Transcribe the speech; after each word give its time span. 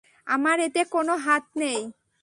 আমার 0.27 0.57
এতে 0.59 0.81
কোনো 0.91 1.13
হাত 1.25 1.45
নেই। 1.57 1.81